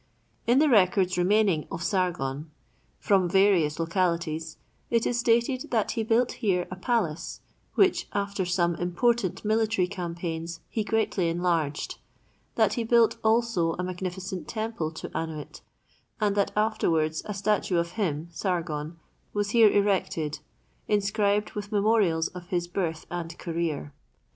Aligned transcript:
In 0.47 0.57
the 0.57 0.67
records 0.67 1.15
remaining 1.15 1.67
of 1.71 1.83
Sargon, 1.83 2.49
from 2.97 3.29
various 3.29 3.77
localities, 3.79 4.57
it 4.89 5.05
is 5.05 5.19
stated 5.19 5.69
that 5.69 5.91
he 5.91 6.01
built 6.01 6.31
here 6.41 6.67
a 6.71 6.75
palace, 6.75 7.41
which, 7.75 8.07
after 8.11 8.43
some 8.43 8.73
important 8.77 9.45
military 9.45 9.85
campaigns 9.85 10.59
he 10.71 10.83
greatly 10.83 11.29
enlarged; 11.29 11.99
that 12.55 12.73
he 12.73 12.83
built 12.83 13.17
also 13.23 13.73
a 13.73 13.83
magnificent 13.83 14.47
temple 14.47 14.89
to 14.91 15.09
Annuit, 15.09 15.61
and 16.19 16.35
that 16.35 16.49
afterwards 16.55 17.21
a 17.25 17.35
statue 17.35 17.77
of 17.77 17.91
him 17.91 18.27
(Sargon) 18.31 18.97
was 19.33 19.51
here 19.51 19.69
erected, 19.69 20.39
inscribed 20.87 21.51
with 21.51 21.71
memorials 21.71 22.27
of 22.29 22.47
his 22.47 22.67
birth 22.67 23.05
and 23.11 23.37
career. 23.37 23.93